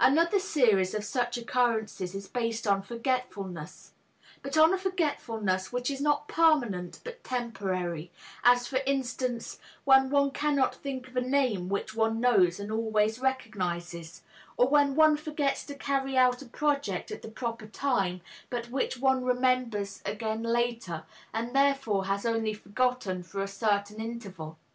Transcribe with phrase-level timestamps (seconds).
[0.00, 3.92] Another series of such occurrences is based on forgetfulness
[4.42, 8.12] but on a forgetfulness which is not permanent, but temporary,
[8.44, 13.18] as for instance when one cannot think of a name which one knows and always
[13.18, 14.20] recognizes;
[14.58, 18.20] or when one forgets to carry out a project at the proper time
[18.50, 24.58] but which one remembers again later, and therefore has only forgotten for a certain interval.